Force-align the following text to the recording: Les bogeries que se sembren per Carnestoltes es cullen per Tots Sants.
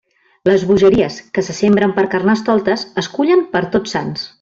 Les 0.49 0.63
bogeries 0.69 1.19
que 1.39 1.43
se 1.49 1.55
sembren 1.59 1.95
per 2.01 2.07
Carnestoltes 2.15 2.91
es 3.05 3.15
cullen 3.19 3.49
per 3.57 3.67
Tots 3.77 3.99
Sants. 3.99 4.27